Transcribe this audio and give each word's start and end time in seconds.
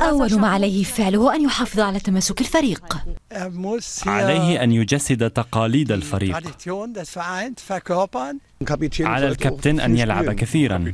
أول 0.00 0.40
ما 0.40 0.48
عليه 0.48 0.84
فعله 0.84 1.34
أن 1.34 1.44
يحافظ 1.44 1.80
على 1.80 2.00
تماسك 2.00 2.40
الفريق. 2.40 2.96
عليه 4.06 4.62
أن 4.62 4.72
يجسد 4.72 5.30
تقاليد 5.30 5.92
الفريق. 5.92 6.36
على 9.00 9.28
الكابتن 9.28 9.80
أن 9.80 9.96
يلعب 9.96 10.32
كثيرا. 10.32 10.92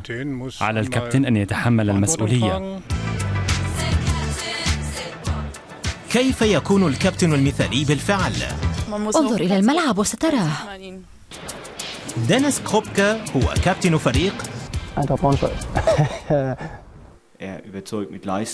على 0.61 0.81
الكابتن 0.81 1.25
أن 1.25 1.37
يتحمل 1.37 1.91
المسؤولية. 1.91 2.81
كيف 6.11 6.43
يكون 6.43 6.87
الكابتن 6.87 7.33
المثالي 7.33 7.85
بالفعل؟ 7.85 8.33
انظر 8.93 9.41
إلى 9.41 9.57
الملعب 9.57 9.99
وستراه. 9.99 10.51
دينيس 12.29 12.61
كروبكا 12.61 13.13
هو 13.13 13.55
كابتن 13.65 13.97
فريق. 13.97 14.35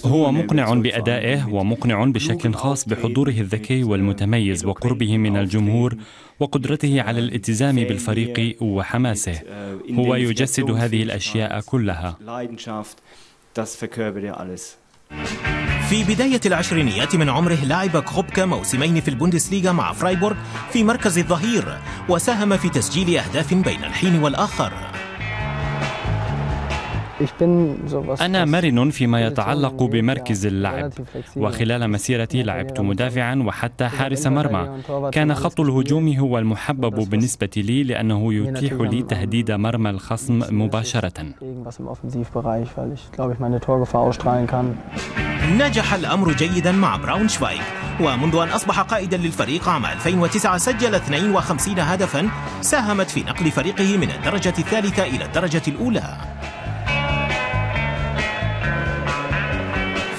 هو 0.04 0.32
مقنع 0.32 0.74
بأدائه 0.74 1.48
ومقنع 1.48 2.04
بشكل 2.04 2.54
خاص 2.54 2.88
بحضوره 2.88 3.30
الذكي 3.30 3.84
والمتميز 3.84 4.64
وقربه 4.64 5.18
من 5.18 5.36
الجمهور 5.36 5.96
وقدرته 6.40 7.02
على 7.02 7.18
الالتزام 7.18 7.76
بالفريق 7.76 8.56
وحماسه. 8.62 9.40
هو 9.92 10.14
يجسد 10.14 10.70
هذه 10.70 11.02
الأشياء 11.02 11.60
كلها. 11.60 12.18
في 15.88 16.04
بداية 16.04 16.40
العشرينيات 16.46 17.16
من 17.16 17.28
عمره 17.28 17.64
لعب 17.64 17.98
كروبكا 17.98 18.44
موسمين 18.44 19.00
في 19.00 19.08
البوندسليغا 19.08 19.72
مع 19.72 19.92
فرايبورغ 19.92 20.36
في 20.72 20.84
مركز 20.84 21.18
الظهير 21.18 21.78
وساهم 22.08 22.56
في 22.56 22.68
تسجيل 22.68 23.18
أهداف 23.18 23.54
بين 23.54 23.84
الحين 23.84 24.22
والآخر. 24.22 24.93
أنا 28.20 28.44
مرن 28.44 28.90
فيما 28.90 29.26
يتعلق 29.26 29.82
بمركز 29.82 30.46
اللعب. 30.46 30.92
وخلال 31.36 31.90
مسيرتي 31.90 32.42
لعبت 32.42 32.80
مدافعا 32.80 33.42
وحتى 33.46 33.88
حارس 33.88 34.26
مرمى. 34.26 34.68
كان 35.12 35.34
خط 35.34 35.60
الهجوم 35.60 36.08
هو 36.18 36.38
المحبب 36.38 37.10
بالنسبة 37.10 37.50
لي 37.56 37.82
لأنه 37.82 38.34
يتيح 38.34 38.72
لي 38.72 39.02
تهديد 39.02 39.50
مرمى 39.50 39.90
الخصم 39.90 40.42
مباشرة. 40.50 41.24
نجح 45.58 45.94
الأمر 45.94 46.32
جيدا 46.32 46.72
مع 46.72 46.96
براونشفايغ 46.96 47.62
ومنذ 48.00 48.36
أن 48.36 48.48
أصبح 48.48 48.80
قائدا 48.80 49.16
للفريق 49.16 49.68
عام 49.68 49.86
2009 49.86 50.58
سجل 50.58 50.94
52 50.94 51.78
هدفا 51.78 52.28
ساهمت 52.60 53.10
في 53.10 53.20
نقل 53.20 53.50
فريقه 53.50 53.96
من 53.96 54.10
الدرجة 54.10 54.54
الثالثة 54.58 55.02
إلى 55.02 55.24
الدرجة 55.24 55.62
الأولى. 55.68 56.33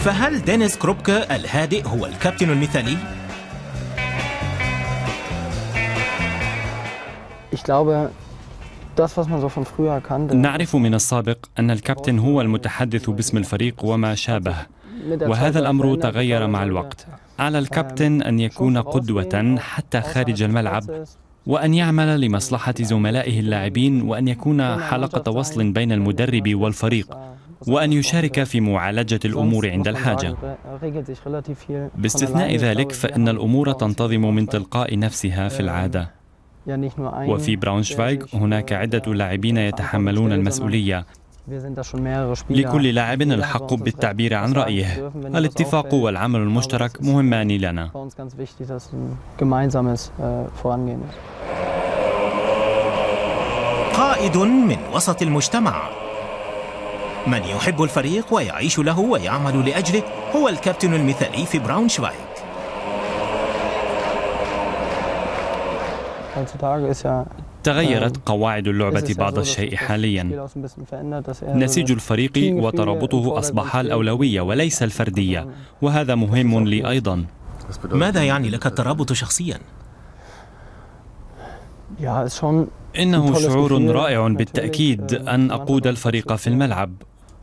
فهل 0.06 0.42
دينيس 0.42 0.78
كروبكا 0.78 1.36
الهادئ 1.36 1.88
هو 1.88 2.06
الكابتن 2.06 2.50
المثالي؟ 2.50 2.98
نعرف 10.34 10.75
من 10.75 10.94
السابق 10.94 11.38
أن 11.59 11.72
الكابتن 11.72 12.20
هو 12.20 12.42
المتحدث 12.42 13.09
باسم 13.09 13.38
الفريق 13.38 13.86
وما 13.86 14.16
شابه. 14.16 14.56
وهذا 15.22 15.59
الأمر 15.59 15.95
تغير 15.95 16.47
مع 16.47 16.64
الوقت. 16.64 17.08
على 17.40 17.59
الكابتن 17.59 18.22
أن 18.22 18.40
يكون 18.40 18.78
قدوة 18.78 19.56
حتى 19.59 20.02
خارج 20.02 20.44
الملعب 20.44 20.84
وأن 21.45 21.73
يعمل 21.73 22.22
لمصلحة 22.22 22.75
زملائه 22.80 23.40
اللاعبين 23.40 24.02
وأن 24.02 24.28
يكون 24.28 24.80
حلقة 24.80 25.31
وصل 25.31 25.72
بين 25.72 25.92
المدرب 25.92 26.56
والفريق. 26.56 27.17
وأن 27.67 27.94
يشارك 27.94 28.44
في 28.44 28.61
معالجة 28.61 29.20
الأمور 29.25 29.70
عند 29.70 29.88
الحاجة. 29.88 30.36
باستثناء 31.96 32.56
ذلك 32.56 32.91
فإن 32.91 33.29
الأمور 33.29 33.72
تنتظم 33.72 34.35
من 34.35 34.47
تلقاء 34.47 35.00
نفسها 35.00 35.47
في 35.47 35.59
العادة. 35.59 36.12
وفي 37.07 37.56
براونشفايغ 37.56 38.25
هناك 38.34 38.74
عدة 38.74 39.13
لاعبين 39.13 39.57
يتحملون 39.57 40.31
المسؤولية. 40.31 41.06
لكل 42.50 42.88
لاعب 42.88 43.22
الحق 43.22 43.74
بالتعبير 43.74 44.34
عن 44.34 44.53
رأيه. 44.53 45.12
الاتفاق 45.16 45.94
والعمل 45.94 46.40
المشترك 46.40 47.02
مهمان 47.02 47.52
لنا. 47.52 47.91
قائد 53.94 54.38
من 54.38 54.78
وسط 54.94 55.22
المجتمع. 55.22 56.04
من 57.28 57.44
يحب 57.44 57.84
الفريق 57.84 58.34
ويعيش 58.34 58.80
له 58.80 59.00
ويعمل 59.00 59.69
لأجله 59.69 60.03
هو 60.36 60.50
الكابتن 60.50 60.94
المثالي 60.94 61.46
في 61.46 61.59
براونشفايغ 61.59 62.25
تغيرت 67.64 68.18
قواعد 68.25 68.68
اللعبة 68.68 69.16
بعض 69.18 69.38
الشيء 69.40 69.75
حاليا. 69.75 70.47
نسيج 71.44 71.91
الفريق 71.91 72.31
وترابطه 72.64 73.40
أصبح 73.40 73.75
الأولوية 73.75 74.41
وليس 74.41 74.84
الفردية 74.84 75.47
وهذا 75.81 76.16
مهم 76.16 76.68
لي 76.68 76.90
أيضا 76.90 77.25
ماذا 77.91 78.24
يعني 78.24 78.50
لك 78.50 78.66
الترابط 78.66 79.14
شخصيا؟ 79.14 79.59
إنه 83.00 83.40
شعور 83.40 83.85
رائع 83.91 84.28
بالتأكيد 84.28 85.14
أن 85.14 85.52
أقود 85.52 85.88
الفريق 85.88 86.34
في 86.35 86.47
الملعب. 86.47 86.94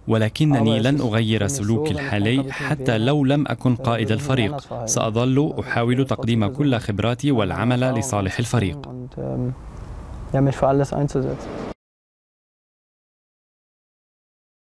ولكنني 0.08 0.80
لن 0.80 1.00
أغير 1.00 1.46
سلوكي 1.46 1.90
الحالي 1.90 2.52
حتى 2.52 2.98
لو 2.98 3.24
لم 3.24 3.44
أكن 3.48 3.76
قائد 3.76 4.10
الفريق. 4.12 4.84
سأظل 4.86 5.54
أحاول 5.60 6.06
تقديم 6.06 6.46
كل 6.46 6.78
خبراتي 6.78 7.30
والعمل 7.30 7.80
لصالح 7.94 8.38
الفريق. 8.38 8.78